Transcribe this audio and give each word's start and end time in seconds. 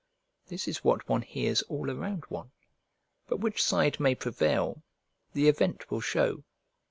This 0.47 0.67
is 0.67 0.83
what 0.83 1.07
one 1.07 1.21
hears 1.21 1.61
all 1.69 1.91
around 1.91 2.23
one; 2.27 2.49
but 3.27 3.37
which 3.39 3.61
side 3.61 3.99
may 3.99 4.15
prevail, 4.15 4.81
the 5.33 5.47
event 5.47 5.91
will 5.91 6.01
shew. 6.01 6.43